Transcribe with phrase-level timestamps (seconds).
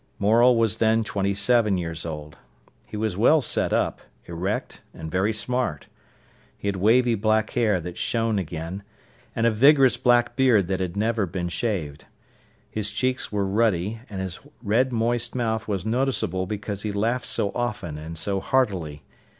[0.17, 2.35] Morel was then twenty seven years old.
[2.87, 5.89] He was well set up, erect, and very smart.
[6.57, 8.81] He had wavy black hair that shone again,
[9.35, 12.05] and a vigorous black beard that had never been shaved.
[12.71, 17.51] His cheeks were ruddy, and his red, moist mouth was noticeable because he laughed so
[17.53, 19.03] often and so heartily.